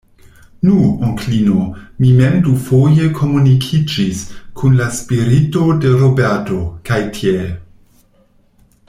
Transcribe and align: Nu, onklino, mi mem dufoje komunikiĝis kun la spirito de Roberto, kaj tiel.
Nu, 0.67 0.77
onklino, 1.07 1.65
mi 2.03 2.13
mem 2.21 2.39
dufoje 2.47 3.05
komunikiĝis 3.19 4.25
kun 4.61 4.81
la 4.81 4.89
spirito 5.01 5.69
de 5.85 5.93
Roberto, 6.01 6.61
kaj 6.91 7.01
tiel. 7.19 7.49